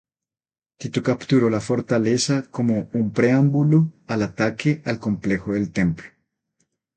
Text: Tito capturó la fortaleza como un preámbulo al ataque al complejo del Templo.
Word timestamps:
Tito 0.79 1.03
capturó 1.03 1.51
la 1.51 1.59
fortaleza 1.61 2.49
como 2.49 2.89
un 2.93 3.11
preámbulo 3.13 3.93
al 4.07 4.23
ataque 4.23 4.81
al 4.83 4.97
complejo 4.99 5.53
del 5.53 5.71
Templo. 5.71 6.07